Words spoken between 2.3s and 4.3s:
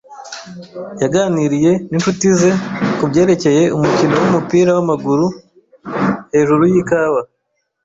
ze kubyerekeye umukino